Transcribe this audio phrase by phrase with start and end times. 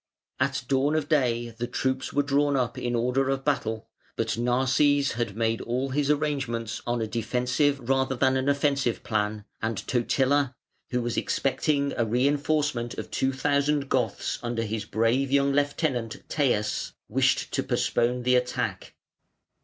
[0.39, 5.11] At dawn of day the troops were drawn up in order of battle, but Narses
[5.11, 10.55] had made all his arrangements on a defensive rather than an offensive plan and Totila,
[10.89, 16.93] who was expecting a reinforcement of two thousand Goths under his brave young lieutenant Teias,
[17.07, 18.95] wished to postpone the attack.